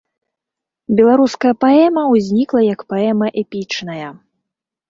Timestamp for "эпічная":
3.43-4.09